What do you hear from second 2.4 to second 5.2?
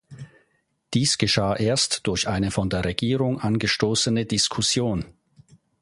von der Regierung angestoßene Diskussion.